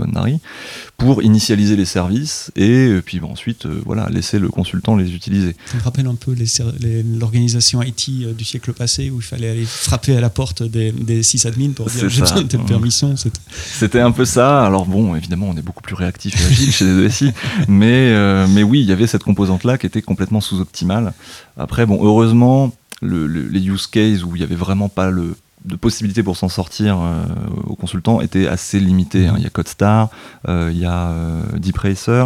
[0.96, 5.54] pour initialiser les services et puis ensuite voilà laisser le consultant les utiliser.
[5.66, 6.32] Ça me rappelle un peu
[7.18, 10.92] l'organisation IT euh, du siècle passé où il fallait aller frapper à la porte des,
[10.92, 12.66] des sysadmins pour dire j'ai besoin de telle Mmh.
[12.66, 13.14] permission.
[13.16, 14.64] C'était- un peu ça.
[14.64, 17.32] Alors bon, évidemment, on est beaucoup plus réactif et agile chez les ESI,
[17.68, 21.12] mais euh, mais oui, il y avait cette composante là qui était complètement sous-optimale.
[21.56, 22.72] Après, bon, heureusement,
[23.02, 26.36] le- le- les use cases où il y avait vraiment pas le de possibilités pour
[26.36, 27.24] s'en sortir euh,
[27.66, 29.26] aux consultants étaient assez limitées.
[29.26, 29.34] hein.
[29.38, 30.08] Il y a CodeStar,
[30.48, 32.24] euh, il y a euh, Deepracer,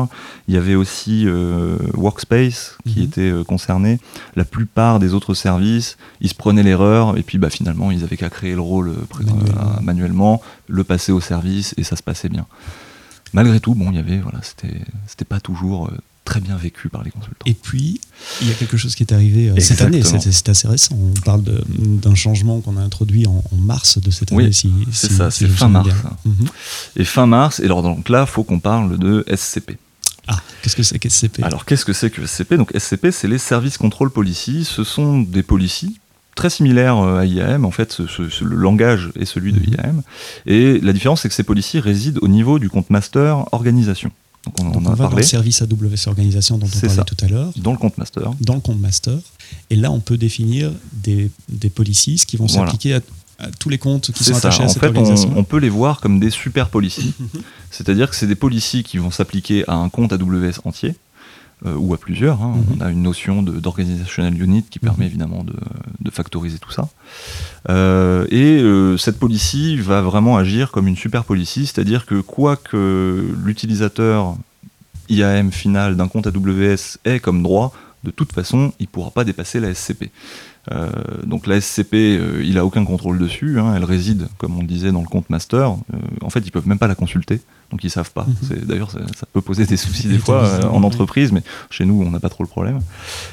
[0.49, 3.05] il y avait aussi euh, Workspace qui Mhm.
[3.05, 3.99] était euh, concerné.
[4.37, 8.16] La plupart des autres services, ils se prenaient l'erreur et puis bah, finalement, ils avaient
[8.18, 9.81] qu'à créer le rôle Manuellement.
[9.83, 12.47] manuellement, le passer au service et ça se passait bien.
[13.33, 15.90] Malgré tout, bon, il y avait, voilà, c'était, c'était pas toujours
[16.24, 17.44] très bien vécu par les consultants.
[17.46, 18.00] Et puis,
[18.40, 20.02] il y a quelque chose qui est arrivé euh, cette année.
[20.02, 20.94] C'est assez récent.
[20.98, 24.52] On parle d'un changement qu'on a introduit en, en mars de cette Oui, année.
[24.52, 25.88] si- c'est si- ça, si c'est fin mars.
[26.24, 26.46] Mhm.
[26.96, 29.78] Et fin mars, et alors donc là, faut qu'on parle de SCP.
[30.28, 33.38] Ah, qu'est-ce que c'est qu'SCP Alors qu'est-ce que c'est que SCP Donc SCP, c'est les
[33.38, 34.64] Service Control Policy.
[34.64, 35.98] Ce sont des policies
[36.37, 37.64] très similaires euh, à IAM.
[37.64, 39.74] En fait, ce- ce- ce- le langage est celui de Mhm.
[39.74, 40.02] IAM.
[40.46, 44.12] Et la différence, c'est que ces policies résident au niveau du compte master organisation.
[44.44, 46.88] Donc on Donc en on a va dans le service AWS Organisation dont on parlait
[46.96, 47.05] ça.
[47.05, 48.31] tout à l'heure, dans le compte master.
[48.40, 49.16] dans le compte master.
[49.70, 52.66] Et là, on peut définir des, des policies qui vont Voilà.
[52.66, 53.00] s'appliquer à,
[53.38, 54.38] à tous les comptes qui sont ça.
[54.38, 55.33] attachés à En cette fait, organisation.
[55.37, 57.12] on, on peut les voir comme des super policies.
[57.70, 60.94] C'est-à-dire que c'est des policies qui vont s'appliquer à un compte AWS entier,
[61.77, 62.42] ou à plusieurs.
[62.42, 62.55] hein.
[62.57, 62.77] Mhm.
[62.79, 65.11] On a une notion d'organizational unit qui permet Mhm.
[65.11, 65.55] évidemment de,
[66.01, 66.88] de factoriser tout ça.
[67.68, 72.57] Euh, et euh, cette policy va vraiment agir comme une super policy, c'est-à-dire que quoi
[72.57, 74.35] que l'utilisateur
[75.09, 77.72] IAM final d'un compte AWS ait comme droit,
[78.05, 80.11] de toute façon, il ne pourra pas dépasser la SCP.
[80.70, 80.90] Euh,
[81.25, 84.66] donc la SCP, euh, il a aucun contrôle dessus, hein, elle réside, comme on le
[84.66, 85.72] disait, dans le compte master.
[85.72, 88.27] Euh, en fait, ils peuvent même pas la consulter, donc ils savent pas.
[88.27, 88.61] Mhm.
[88.66, 92.11] D'ailleurs, ça, ça peut poser des soucis des fois en entreprise, mais chez nous, on
[92.11, 92.81] n'a pas trop le problème.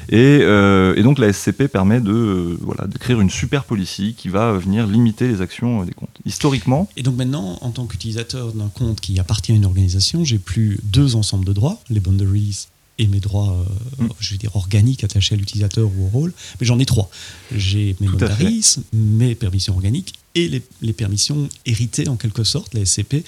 [0.08, 4.86] Et, et donc la SCP permet de voilà d'écrire une super policy qui va venir
[4.86, 6.10] limiter les actions des comptes.
[6.24, 10.38] Historiquement, Et donc maintenant, en tant qu'utilisateur d'un compte qui appartient à une organisation, j'ai
[10.38, 12.68] plus deux ensembles de droits, les boundaries
[13.00, 14.08] et mes droits, euh, Mm.
[14.20, 17.10] je vais dire organiques attachés à l'utilisateur ou au rôle, mais j'en ai trois.
[17.56, 22.84] J'ai mes boundaries, mes permissions organiques et les, les permissions héritées en quelque sorte, la
[22.84, 23.24] SCP,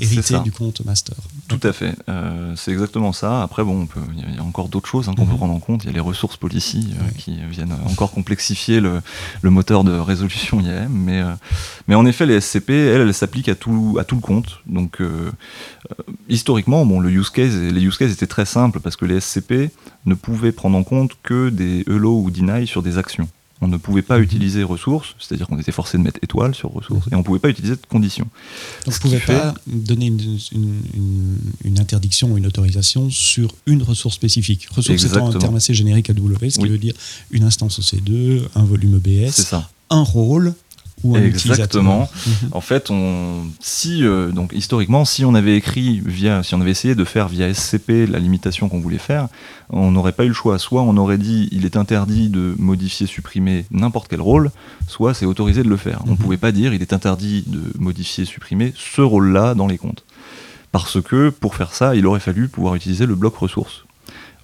[0.00, 1.16] hérité du compte master.
[1.48, 1.94] Tout à fait.
[2.08, 3.42] Euh, c'est exactement ça.
[3.42, 5.38] Après, bon, il y, a encore d'autres choses hein, qu'on peut mhm.
[5.38, 5.84] prendre en compte.
[5.84, 9.02] Il y a les ressources policy euh, qui viennent encore complexifier le,
[9.44, 10.92] moteur de résolution IAM.
[10.92, 11.32] Mais, euh,
[11.88, 14.60] mais en effet, les SCP, elles, elles s'appliquent à tout, à tout le compte.
[14.66, 15.00] Donc,
[16.28, 19.70] historiquement, bon, le use case, les use cases étaient très simples parce que les SCP
[20.04, 23.28] ne pouvaient prendre en compte que des hello ou deny sur des actions.
[23.60, 24.24] On ne pouvait pas mhm.
[24.24, 27.12] utiliser ressources, c'est-à-dire qu'on était forcé de mettre étoile sur ressources, mhm.
[27.12, 28.28] et on ne pouvait pas utiliser de conditions.
[28.84, 34.68] Vous ne pouvez pas donner une, interdiction ou une autorisation sur une ressource spécifique.
[34.70, 36.94] Ressource étant un terme assez générique à W, ce qui veut dire
[37.30, 39.54] une instance OC2, un volume EBS,
[39.90, 40.54] un rôle
[41.14, 42.08] Exactement.
[42.52, 46.70] En fait, on, si euh, donc historiquement, si on avait écrit via, si on avait
[46.70, 49.28] essayé de faire via SCP la limitation qu'on voulait faire,
[49.70, 50.58] on n'aurait pas eu le choix.
[50.58, 54.50] Soit on aurait dit il est interdit de modifier, supprimer n'importe quel rôle,
[54.86, 56.00] soit c'est autorisé de le faire.
[56.04, 56.18] On ne mhm.
[56.18, 60.04] pouvait pas dire il est interdit de modifier, supprimer ce rôle-là dans les comptes.
[60.72, 63.85] Parce que pour faire ça, il aurait fallu pouvoir utiliser le bloc ressources.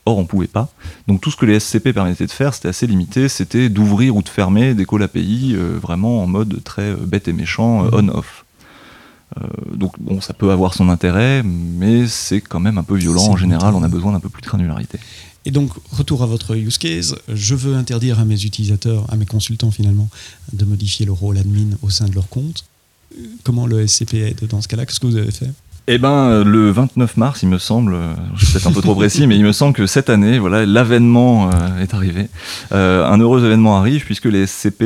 [0.05, 0.69] Or, on ne pouvait pas.
[1.07, 4.23] Donc tout ce que les SCP permettaient de faire, c'était assez limité, c'était d'ouvrir ou
[4.23, 8.03] de fermer des calls API euh, vraiment en mode très euh, bête et méchant, euh,
[8.03, 8.11] mhm.
[8.11, 8.45] on-off.
[9.75, 13.29] donc bon, ça peut avoir son intérêt, mais c'est quand même un peu violent.
[13.29, 14.99] En général, on a besoin d'un peu plus de granularité.
[15.45, 19.27] Et donc, retour à votre use case, je veux interdire à mes utilisateurs, à mes
[19.27, 20.09] consultants finalement,
[20.53, 22.65] de modifier le rôle admin au sein de leur compte.
[23.43, 24.87] Comment le SCP aide dans ce cas-là?
[24.87, 25.51] Qu'est-ce que vous avez fait?
[25.89, 28.83] Eh ben, euh, le 29 mars, il me semble, euh, je suis peut-être un peu
[28.83, 32.29] trop précis, mais il me semble que cette année, voilà, l'avènement euh, est arrivé.
[32.71, 34.83] un heureux événement arrive puisque les SCP,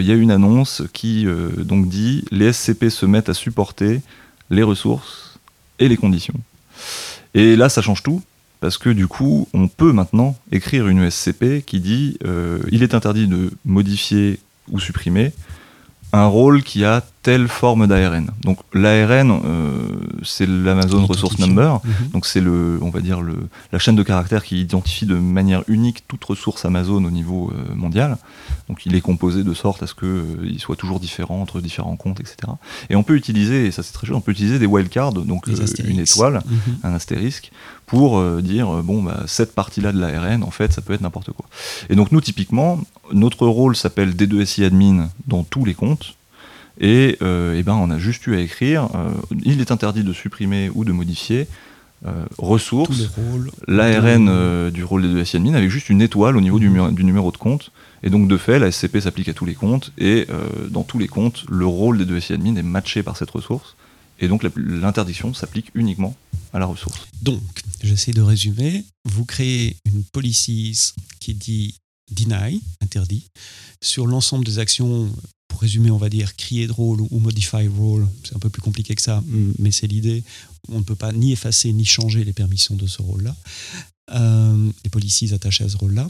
[0.00, 1.26] il y a une annonce qui
[1.58, 4.00] donc dit les SCP se mettent à supporter
[4.50, 5.38] les ressources
[5.78, 6.34] et les conditions.
[7.34, 8.22] Et là, ça change tout
[8.60, 12.18] parce que du coup, on peut maintenant écrire une SCP qui dit
[12.70, 15.32] il est interdit de modifier ou supprimer
[16.12, 18.30] un rôle qui a telle forme d'ARN.
[18.42, 19.82] Donc l'ARN, euh,
[20.22, 22.08] c'est l'Amazon Resource Number, mhm.
[22.12, 23.36] donc c'est le, on va dire le,
[23.72, 27.74] la chaîne de caractères qui identifie de manière unique toute ressource Amazon au niveau euh,
[27.74, 28.16] mondial.
[28.68, 31.96] Donc il est composé de sorte à ce qu'il euh, soit toujours différent entre différents
[31.96, 32.36] comptes, etc.
[32.88, 35.46] Et on peut utiliser, et ça c'est très joli, on peut utiliser des wildcards, donc
[35.46, 36.78] une étoile, mhm.
[36.84, 37.52] un astérisque,
[37.86, 41.44] pour dire bon bah cette partie-là de l'ARN, en fait, ça peut être n'importe quoi.
[41.90, 42.80] Et donc nous typiquement,
[43.12, 46.14] notre rôle s'appelle D2SI admin dans tous les comptes.
[46.78, 49.10] Et, euh, eh ben, on a juste eu à écrire euh,
[49.44, 51.46] il est interdit de supprimer ou de modifier
[52.06, 53.10] euh, ressources,
[53.68, 57.30] l'ARN du rôle des deux admin avec juste une étoile au niveau du, du, numéro
[57.30, 57.72] de compte.
[58.02, 59.92] Et donc, de fait, la SCP s'applique à tous les comptes.
[59.98, 60.26] Et
[60.70, 63.76] dans tous les comptes, le rôle des deux admin est matché par cette ressource.
[64.18, 66.16] Et donc, l'interdiction s'applique uniquement
[66.54, 67.06] à la ressource.
[67.20, 67.42] Donc,
[67.82, 68.84] j'essaie de résumer.
[69.04, 71.74] Vous créez une policy qui dit
[72.10, 73.28] deny, interdit,
[73.82, 75.10] sur l'ensemble des actions
[75.60, 78.94] pour résumer, on va dire create role ou modify role, c'est un peu plus compliqué
[78.94, 79.22] que ça,
[79.58, 80.24] mais c'est l'idée.
[80.68, 83.36] On ne peut pas ni effacer ni changer les permissions de ce rôle-là.
[84.12, 86.08] Euh, les policies attachées à ce rôle-là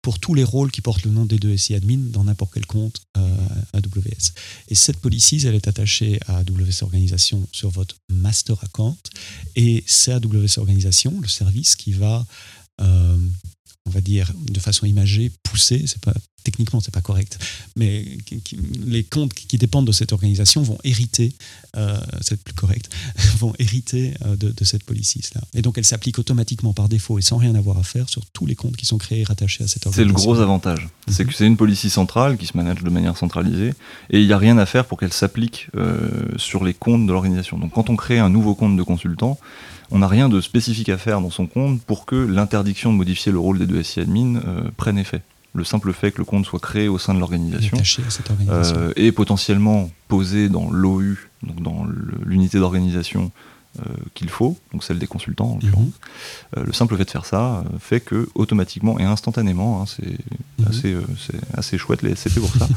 [0.00, 2.64] pour tous les rôles qui portent le nom des deux SI admin dans n'importe quel
[2.64, 3.36] compte euh,
[3.74, 4.32] AWS.
[4.68, 8.96] Et cette policy, elle est attachée à AWS Organisation sur votre master account
[9.56, 12.24] et c'est AWS Organisation, le service qui va
[12.80, 13.18] euh,
[13.86, 16.14] on va dire, de façon imagée, pousser, c'est pas
[16.46, 17.38] techniquement c'est pas correct,
[17.74, 18.04] mais
[18.86, 21.32] les comptes qui dépendent de cette organisation vont hériter,
[21.76, 22.88] euh, c'est plus correct,
[23.38, 25.40] vont hériter euh, de, cette policy là.
[25.54, 28.46] Et donc elle s'applique automatiquement par défaut et sans rien avoir à faire sur tous
[28.46, 30.16] les comptes qui sont créés et rattachés à cette organisation.
[30.16, 31.30] C'est le gros avantage, c'est mhm.
[31.30, 33.74] que c'est une policy centrale qui se manage de manière centralisée
[34.10, 37.12] et il n'y a rien à faire pour qu'elle s'applique euh, sur les comptes de
[37.12, 37.58] l'organisation.
[37.58, 39.36] Donc quand on crée un nouveau compte de consultant,
[39.90, 43.32] on n'a rien de spécifique à faire dans son compte pour que l'interdiction de modifier
[43.32, 45.22] le rôle des deux SI admin euh, prenne effet.
[45.56, 47.78] Le simple fait que le compte soit créé au sein de l'organisation
[48.48, 51.86] euh, et potentiellement posé dans l'OU, donc dans
[52.26, 53.32] l'unité d'organisation
[53.78, 55.86] euh, qu'il faut, donc celle des consultants en l'occurrence.
[55.86, 56.58] Mhm.
[56.58, 60.18] Euh, le simple fait de faire ça fait que automatiquement et instantanément, hein, c'est
[60.58, 60.66] mhm.
[60.68, 60.96] assez,
[61.54, 62.68] assez, chouette les SCP pour ça,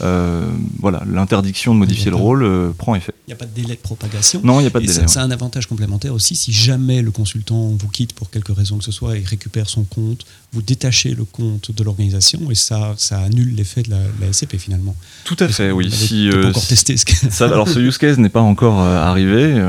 [0.78, 3.14] voilà, l'interdiction de modifier le rôle prend effet.
[3.28, 4.40] Il n'y a pas de délai de propagation.
[4.42, 5.04] Non, il n'y a pas de délai.
[5.06, 8.84] C'est un avantage complémentaire aussi si jamais le consultant vous quitte pour quelque raison que
[8.84, 13.20] ce soit et récupère son compte, vous détachez le compte de l'organisation et ça, ça
[13.20, 14.96] annule l'effet de la, SCP finalement.
[15.24, 15.90] Tout à fait, oui.
[15.90, 19.62] Si, encore testé ce ça, alors ce use case n'est pas encore arrivé,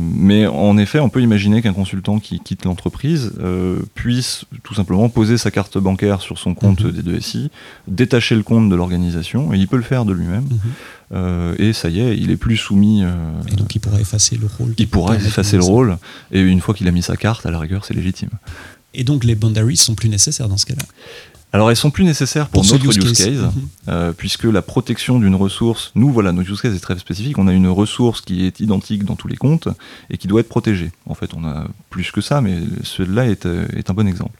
[0.00, 5.08] mais en effet, on peut imaginer qu'un consultant qui quitte l'entreprise euh, puisse tout simplement
[5.08, 6.92] poser sa carte bancaire sur son compte mhm.
[6.92, 7.50] des deux SI,
[7.86, 10.44] détacher le compte de l'organisation, et il peut le faire de lui-même.
[10.44, 10.58] Mhm.
[11.12, 13.02] Euh, et ça y est, il est plus soumis.
[13.04, 13.12] Euh,
[13.50, 14.74] et donc il pourra effacer le rôle.
[14.78, 15.98] Il pourra effacer le rôle,
[16.32, 18.30] et une fois qu'il a mis sa carte, à la rigueur, c'est légitime.
[18.94, 20.82] Et donc les boundaries sont plus nécessaires dans ce cas-là?
[21.52, 23.52] Alors elles sont plus nécessaires pour, notre use case, mhm.
[23.88, 27.46] euh, puisque la protection d'une ressource, nous voilà, notre use case est très spécifique, on
[27.46, 29.68] a une ressource qui est identique dans tous les comptes
[30.10, 30.90] et qui doit être protégée.
[31.06, 34.38] En fait, on a plus que ça, mais celui-là est, euh, est, un bon exemple.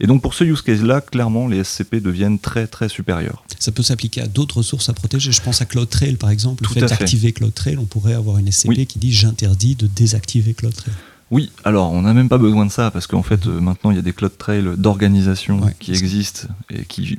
[0.00, 3.44] Et donc pour ce use case-là, clairement, les SCP deviennent très très supérieurs.
[3.58, 5.32] Ça peut s'appliquer à d'autres ressources à protéger.
[5.32, 6.64] Je pense à CloudTrail par exemple.
[6.64, 10.94] Le fait d'activer CloudTrail, on pourrait avoir une SCP qui dit j'interdis de désactiver CloudTrail.
[11.30, 13.96] Oui, alors on n'a même pas besoin de ça parce qu'en fait euh, maintenant il
[13.96, 17.18] y a des cloud trails d'organisation qui existent et qui,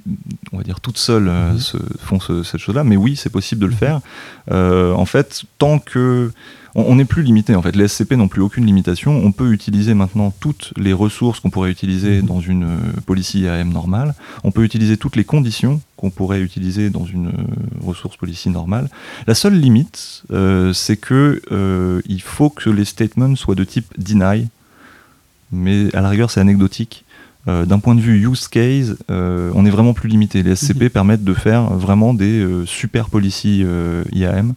[0.51, 1.59] on va dire, toutes seules euh, mhm.
[1.59, 2.83] se, font cette chose-là.
[2.83, 3.77] Mais oui, c'est possible de le mhm.
[3.77, 4.01] faire.
[4.51, 6.31] Euh, en fait, tant que
[6.87, 7.75] on n'est plus limité en fait.
[7.75, 9.21] Les SCP n'ont plus aucune limitation.
[9.23, 12.27] On peut utiliser maintenant toutes les ressources qu'on pourrait utiliser mhm.
[12.27, 14.13] dans une euh, policy IAM normale.
[14.43, 18.89] On peut utiliser toutes les conditions qu'on pourrait utiliser dans une euh, ressource policy normale.
[19.27, 21.41] La seule limite, euh, c'est que
[22.07, 24.47] il faut que les statements soient de type deny,
[25.51, 27.05] mais à la rigueur c'est anecdotique.
[27.47, 30.43] D'un point de vue use case, on est vraiment plus limité.
[30.43, 30.89] Les SCP mhm.
[30.89, 33.65] permettent de faire vraiment des super policy
[34.11, 34.53] IAM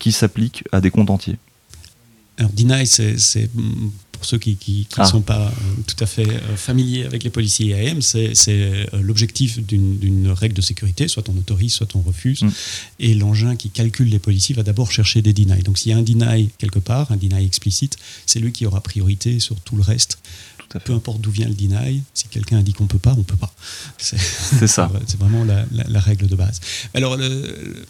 [0.00, 1.38] qui s'appliquent à des comptes entiers.
[2.38, 3.50] Alors, deny, c'est
[4.22, 5.04] pour ceux qui ne ah.
[5.04, 5.50] sont pas euh,
[5.84, 10.62] tout à fait euh, familiers avec les policiers IAM, c'est euh, l'objectif d'une règle de
[10.62, 12.42] sécurité, soit on autorise, soit on refuse.
[12.42, 12.52] Mm.
[13.00, 15.62] Et l'engin qui calcule les policiers va d'abord chercher des deny.
[15.64, 18.80] Donc s'il y a un deny quelque part, un deny explicite, c'est lui qui aura
[18.80, 20.18] priorité sur tout le reste.
[20.84, 23.36] Peu importe d'où vient le deny, si quelqu'un a dit qu'on peut pas, on peut
[23.36, 23.52] pas.
[23.98, 24.90] C'est ça.
[25.06, 26.60] C'est vraiment la, la, règle de base.
[26.94, 27.84] Alors, le,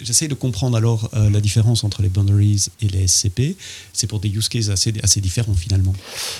[0.00, 3.56] J'essaie de comprendre alors euh, la différence entre les boundaries et les SCP.
[3.92, 5.94] C'est pour des use cases assez, assez différents finalement.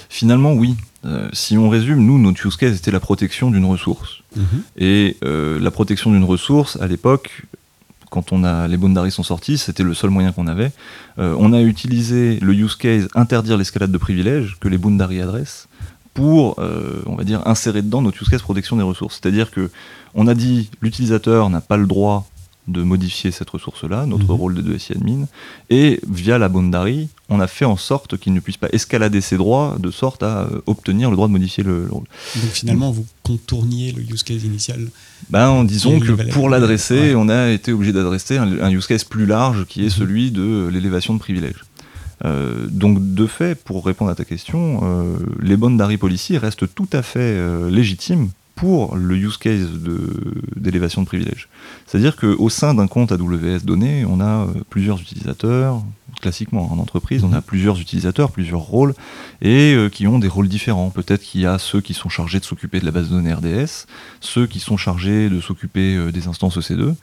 [0.09, 0.77] Finalement, oui.
[1.05, 4.23] Euh, si on résume, nous, notre use case était la protection d'une ressource.
[4.37, 4.45] Mhm.
[4.79, 7.43] Et euh, la protection d'une ressource, à l'époque,
[8.11, 10.73] quand on a, les boundaries sont sortis, c'était le seul moyen qu'on avait.
[11.19, 15.69] on a utilisé le use case interdire l'escalade de privilèges que les boundaries adressent
[16.15, 19.21] pour, on va dire, insérer dedans notre use case protection des ressources.
[19.21, 19.71] C'est-à-dire que
[20.15, 22.27] on a dit l'utilisateur n'a pas le droit
[22.69, 24.41] de modifier cette ressource-là, notre mhm.
[24.41, 25.27] rôle de 2 SI admin,
[25.71, 29.37] et via la boundary, on a fait en sorte qu'il ne puisse pas escalader ses
[29.37, 32.05] droits de sorte à euh, obtenir le droit de modifier le, rôle.
[32.37, 34.89] Donc finalement, vous contourniez le use case initial
[35.31, 39.65] ben, Disons que pour l'adresser, on a été obligé d'adresser un, use case plus large
[39.67, 39.91] qui est mhm.
[39.91, 41.65] celui de l'élévation de privilèges.
[42.25, 46.89] Euh, donc de fait, pour répondre à ta question, euh, les boundary policy restent tout
[46.93, 47.39] à fait
[47.71, 49.69] légitimes pour le use case
[50.57, 51.49] d'élévation de, privilèges.
[51.87, 55.81] C'est-à-dire qu'au sein d'un compte AWS donné, on a euh, plusieurs utilisateurs,
[56.21, 57.43] classiquement en entreprise, on a mhm.
[57.43, 58.95] plusieurs utilisateurs, plusieurs rôles,
[59.43, 60.91] et euh, qui ont des rôles différents.
[60.91, 63.33] Peut-être qu'il y a ceux qui sont chargés de s'occuper de la base de données
[63.33, 63.87] RDS,
[64.21, 66.97] ceux qui sont chargés de s'occuper euh, des instances EC2,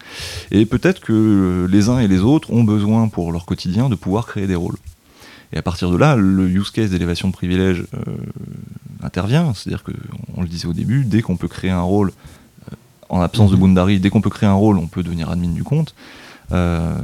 [0.52, 4.28] et peut-être que les uns et les autres ont besoin pour leur quotidien de pouvoir
[4.28, 4.76] créer des rôles.
[5.54, 7.86] Et à partir de là, le use case d'élévation de privilèges
[9.06, 9.54] intervient.
[9.54, 12.12] C'est-à-dire qu'on le disait au début, dès qu'on peut créer un rôle,
[12.72, 12.76] euh,
[13.10, 13.62] en absence de mhm.
[13.62, 15.96] Boundary, dès qu'on peut créer un rôle, on peut devenir admin du compte.
[16.52, 16.98] Euh,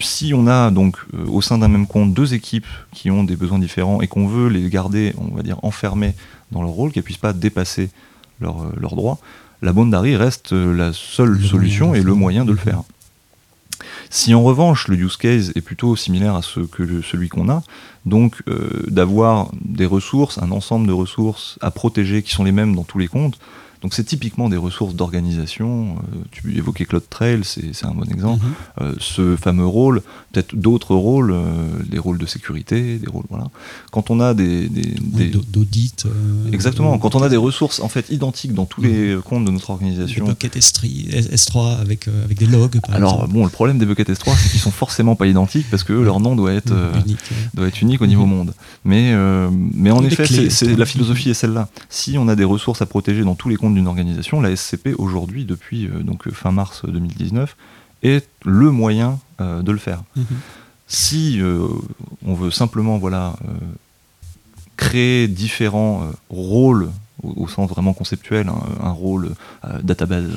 [0.00, 3.36] si on a donc euh, au sein d'un même compte deux équipes qui ont des
[3.36, 6.14] besoins différents et qu'on veut les garder, on va dire, enfermés
[6.52, 7.90] dans leur rôle, qu'elles puissent pas dépasser
[8.40, 9.18] leurs droits,
[9.62, 12.82] la Boundary reste la seule solution et le moyen de le faire.
[14.10, 17.62] Si en revanche le use case est plutôt similaire à ce que celui qu'on a,
[18.06, 22.74] donc euh, d'avoir des ressources, un ensemble de ressources à protéger qui sont les mêmes
[22.74, 23.38] dans tous les comptes,
[23.82, 25.96] donc c'est typiquement des ressources d'organisation.
[25.96, 28.44] Euh, tu évoquais Trail, c'est un bon exemple.
[28.44, 28.52] Mhm.
[28.80, 33.46] Euh, ce fameux rôle, peut-être d'autres rôles, euh, des rôles de sécurité, des rôles voilà.
[33.92, 36.06] Quand on a des, d'audit.
[36.52, 36.98] exactement.
[36.98, 39.22] Quand on a des ressources en fait identiques dans tous les mhm.
[39.22, 40.24] comptes de notre organisation.
[40.24, 42.80] Des buckets S3 avec avec des logs.
[42.80, 45.84] Par Alors bon, le problème des buckets S3, c'est qu'ils sont forcément pas identiques parce
[45.84, 47.18] que leur nom doit être unique,
[47.54, 48.34] doit être unique au niveau mhm.
[48.34, 48.54] monde.
[48.84, 49.14] Mais
[49.74, 51.68] mais en effet, c'est la philosophie est celle-là.
[51.88, 54.94] Si on a des ressources à protéger dans tous les comptes d'une organisation, la SCP
[54.98, 57.56] aujourd'hui, depuis euh, donc fin mars 2019,
[58.02, 60.02] est le moyen euh, de le faire.
[60.16, 60.24] Mhm.
[60.86, 61.66] Si euh,
[62.24, 63.36] on veut simplement voilà,
[64.76, 66.90] créer différents rôles
[67.22, 69.34] au, sens vraiment conceptuel, hein, un rôle
[69.82, 70.32] database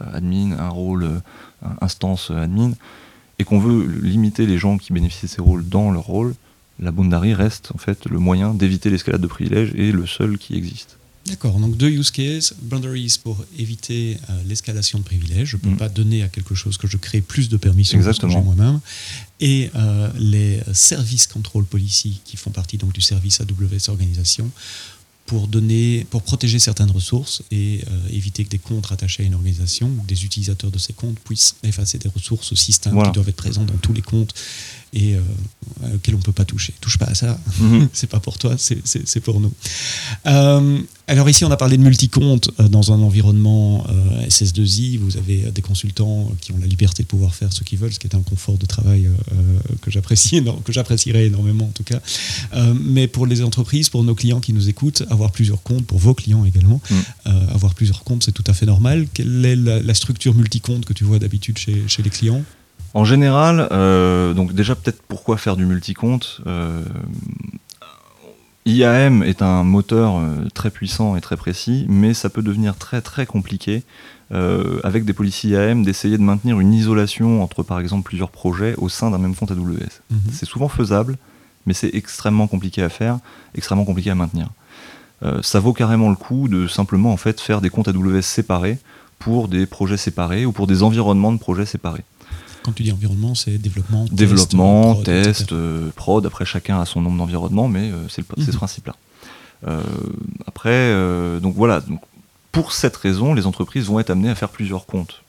[0.00, 1.20] admin, un rôle
[1.82, 2.72] instance admin,
[3.38, 6.34] et qu'on veut limiter les gens qui bénéficient de ces rôles dans leur rôle,
[6.80, 10.56] la Boundary reste en fait le moyen d'éviter l'escalade de privilèges et le seul qui
[10.56, 10.97] existe.
[11.28, 15.70] D'accord, donc deux use cases, boundaries pour éviter euh, l'escalation de privilèges, je ne peux
[15.70, 15.76] mm.
[15.76, 18.80] pas donner à quelque chose que je crée plus de permissions que j'ai moi-même,
[19.40, 24.50] et euh, les services control policy qui font partie donc du service AWS organisation
[25.28, 29.34] pour donner, pour protéger certaines ressources et euh, éviter que des comptes rattachés à une
[29.34, 33.36] organisation ou des utilisateurs de ces comptes puissent effacer des ressources système qui doivent être
[33.36, 34.34] présents dans tous les comptes
[34.92, 35.20] et euh,
[35.94, 36.74] auquel on ne peut pas toucher.
[36.80, 37.88] Touche pas à ça, mhm.
[37.92, 39.52] c'est pas pour toi, c'est pour nous.
[40.26, 43.86] Euh, alors ici, on a parlé de multi-compte euh, dans un environnement
[44.28, 44.98] SS2I.
[44.98, 47.98] Vous avez des consultants qui ont la liberté de pouvoir faire ce qu'ils veulent, ce
[47.98, 49.08] qui est un confort de travail
[49.80, 52.00] que j'apprécie, que j'apprécierais énormément en tout cas.
[52.74, 56.14] mais pour les entreprises, pour nos clients qui nous écoutent, avoir plusieurs comptes, pour vos
[56.14, 57.32] clients également, mhm.
[57.54, 59.06] avoir plusieurs comptes, c'est tout à fait normal.
[59.12, 62.44] Quelle est la, structure multi-compte que tu vois d'habitude chez, chez les clients?
[62.94, 66.82] En général, euh, donc déjà peut-être pourquoi faire du multi-compte euh,
[68.64, 73.00] IAM est un moteur euh, très puissant et très précis, mais ça peut devenir très
[73.00, 73.82] très compliqué
[74.84, 78.90] avec des policiers IAM d'essayer de maintenir une isolation entre par exemple plusieurs projets au
[78.90, 80.02] sein d'un même compte AWS.
[80.10, 80.20] Mhm.
[80.30, 81.16] C'est souvent faisable,
[81.64, 83.20] mais c'est extrêmement compliqué à faire,
[83.54, 84.50] extrêmement compliqué à maintenir.
[85.40, 88.76] ça vaut carrément le coup de simplement en fait faire des comptes AWS séparés
[89.18, 92.04] pour des projets séparés ou pour des environnements de projets séparés.
[92.68, 97.16] Quand tu dis environnement, c'est développement, développement, test, euh, prod, Après, chacun a son nombre
[97.16, 98.56] d'environnements, mais euh, c'est ce mhm.
[98.58, 98.94] principe-là.
[99.66, 99.80] Euh,
[100.46, 100.92] après,
[101.40, 101.80] donc voilà.
[101.80, 102.02] Donc,
[102.52, 105.22] pour cette raison, les entreprises vont être amenées à faire plusieurs comptes.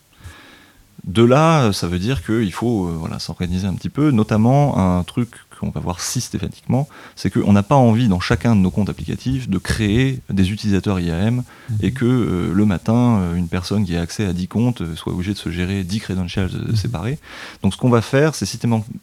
[1.06, 5.30] De là, ça veut dire qu'il faut voilà, s'organiser un petit peu, notamment un truc
[5.60, 9.50] qu'on va voir systématiquement, c'est qu'on n'a pas envie dans chacun de nos comptes applicatifs
[9.50, 11.78] de créer des utilisateurs IAM mhm.
[11.82, 14.95] et que euh, le matin, euh, une personne qui a accès à 10 comptes euh,
[14.95, 16.76] soit obligée de se gérer 10 credentials mhm.
[16.76, 17.19] séparés.
[17.62, 18.45] Donc ce qu'on va faire, c'est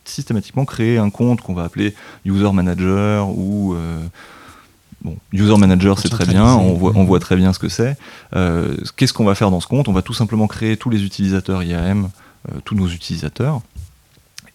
[0.05, 3.77] systématiquement créer un compte qu'on va appeler User Manager ou...
[5.03, 7.97] Bon, user manager, c'est très bien, on voit, on voit, très bien ce que c'est.
[8.97, 9.88] Qu'est-ce qu'on va faire dans ce compte?
[9.88, 12.09] On va tout simplement créer tous les utilisateurs IAM,
[12.64, 13.61] tous nos utilisateurs,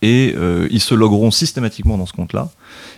[0.02, 2.50] et euh, ils se logueront systématiquement dans ce compte-là.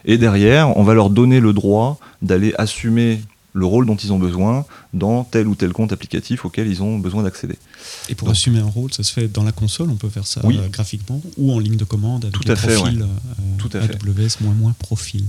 [0.06, 3.22] Et derrière, on va leur donner le droit d'aller assumer
[3.54, 6.98] le rôle dont ils ont besoin dans tel ou tel compte applicatif auquel ils ont
[6.98, 7.58] besoin d'accéder.
[8.10, 10.42] Et pour assumer un rôle, ça se fait dans la console, on peut faire ça
[10.44, 13.06] euh, graphiquement ou en ligne de commande avec Tout à fait, profils euh,
[13.60, 15.26] Tout à AWS moins moins profil.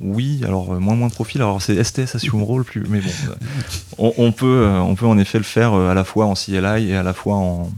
[0.00, 3.10] Oui, alors moins moins profil, alors c'est STS Assume Role plus, mais bon,
[4.16, 7.02] on, peut, on peut en effet le faire à la fois en CLI et à
[7.02, 7.70] la fois en,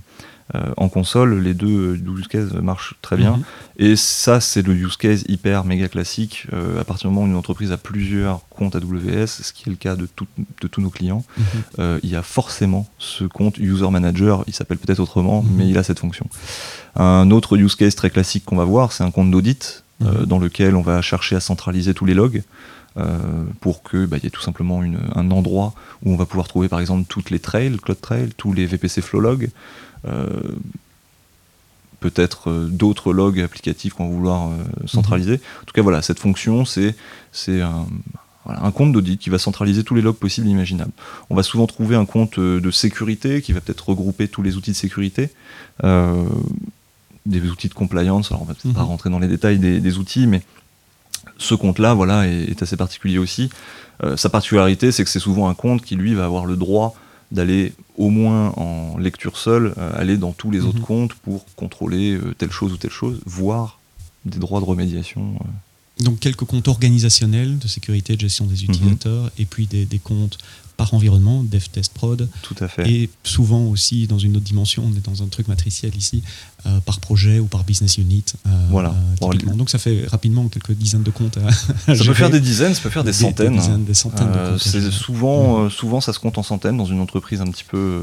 [0.54, 3.38] euh, en console, les deux use cases marchent très bien.
[3.38, 3.44] Mhm.
[3.78, 6.46] Et ça, c'est le use case hyper méga classique.
[6.52, 9.70] Euh, à partir du moment où une entreprise a plusieurs comptes AWS, ce qui est
[9.70, 10.06] le cas de,
[10.60, 11.44] de tous nos clients, mhm.
[11.78, 14.44] euh, il y a forcément ce compte user manager.
[14.46, 15.50] Il s'appelle peut-être autrement, mhm.
[15.56, 16.26] mais il a cette fonction.
[16.96, 20.74] Un autre use case très classique qu'on va voir, c'est un compte d'audit dans lequel
[20.76, 22.42] on va chercher à centraliser tous les logs.
[23.60, 24.82] pour que bah, y ait tout simplement
[25.14, 25.72] un endroit
[26.04, 29.00] où on va pouvoir trouver par exemple toutes les trails, Cloud Trail, tous les VPC
[29.00, 29.93] Flow Log, euh,
[32.04, 35.40] peut-être euh, d'autres logs applicatifs qu'on va vouloir euh, centraliser.
[35.62, 36.94] En tout cas, voilà, cette fonction, c'est
[37.48, 37.86] un,
[38.46, 40.92] un compte d'audit qui va centraliser tous les logs possibles et imaginables.
[41.30, 44.72] On va souvent trouver un compte de sécurité qui va peut-être regrouper tous les outils
[44.72, 45.30] de sécurité.
[45.82, 48.88] des outils de compliance, alors on va peut-être pas mhm.
[48.88, 50.42] rentrer dans les détails des, outils, mais
[51.38, 53.48] ce compte-là voilà, est, assez particulier aussi.
[54.16, 56.94] sa particularité, c'est que c'est souvent un compte qui, lui, va avoir le droit
[57.34, 60.84] d'aller au moins en lecture seule, euh, aller dans tous les autres mhm.
[60.84, 63.80] comptes pour contrôler euh, telle chose ou telle chose, voire
[64.24, 65.34] des droits de remédiation.
[65.40, 66.04] Euh.
[66.04, 68.70] Donc quelques comptes organisationnels de sécurité, de gestion des mhm.
[68.70, 70.38] utilisateurs, et puis des, des, comptes
[70.76, 72.28] par environnement, dev test prod.
[72.42, 72.88] Tout à fait.
[72.90, 76.22] Et souvent aussi, dans une autre dimension, on est dans un truc matriciel ici,
[76.66, 78.24] euh, par projet ou par business unit.
[78.46, 78.94] Euh, voilà.
[79.22, 81.38] Euh, Donc ça fait rapidement quelques dizaines de comptes.
[81.86, 83.56] ça peut faire des dizaines, ça peut faire des, centaines.
[83.84, 87.46] Des, centaines de comptes souvent, souvent, ça se compte en centaines dans une entreprise un
[87.46, 88.02] petit peu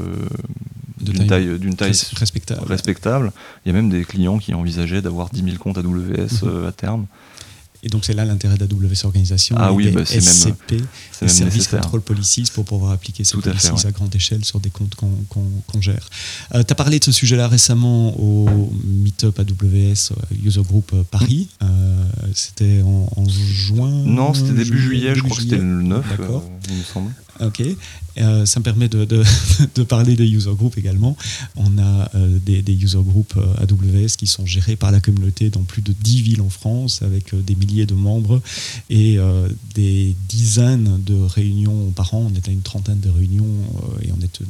[1.00, 2.66] d'une taille, d'une taille respectable.
[2.66, 3.32] respectable.
[3.64, 6.66] Il y a même des clients qui envisageaient d'avoir 10 000 comptes AWS mhm.
[6.66, 7.06] à terme.
[7.84, 10.86] Et donc c'est là l'intérêt d'AWS Organisation ah oui, bah, SCP, même,
[11.20, 14.94] le Service Control Policies, pour pouvoir appliquer ces policies à, grande échelle sur des comptes
[14.94, 16.08] qu'on gère.
[16.54, 21.02] Euh, tu as parlé de ce sujet-là récemment au Meetup AWS euh, User Group euh,
[21.10, 21.48] Paris.
[22.34, 26.04] C'était en, juin Non, c'était début juillet, je crois que c'était le 9,
[26.68, 27.10] il me semble.
[27.40, 27.62] Ok.
[28.18, 31.16] Euh, ça me permet de, de, parler des user groups également.
[31.56, 35.62] On a euh, des, user groups euh, AWS qui sont gérés par la communauté dans
[35.62, 38.40] plus de 10 villes en France avec des milliers de membres
[38.90, 39.18] et
[39.74, 42.30] des dizaines de réunions par an.
[42.30, 43.46] On est à une trentaine de réunions
[44.02, 44.42] et on est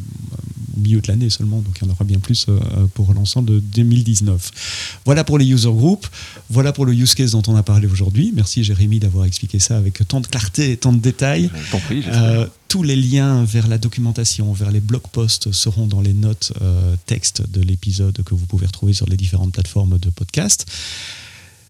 [0.82, 2.46] milieu de l'année seulement, donc il y en aura bien plus
[2.94, 5.00] pour l'ensemble de 2019.
[5.04, 6.08] Voilà pour les user groups.
[6.50, 8.32] Voilà pour le use case dont on a parlé aujourd'hui.
[8.34, 11.50] Merci Jérémy d'avoir expliqué ça avec tant de clarté et tant de détails.
[12.68, 16.94] tous les liens vers la documentation, vers les blog posts seront dans les notes euh,
[17.04, 20.66] texte de l'épisode que vous pouvez retrouver sur les différentes plateformes de podcast.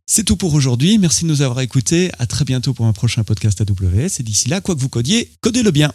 [0.07, 0.99] C'est tout pour aujourd'hui.
[0.99, 2.11] Merci de nous avoir écoutés.
[2.19, 4.21] À très bientôt pour un prochain podcast AWS.
[4.21, 5.91] Et d'ici là, quoi que vous codiez, codez-le bien.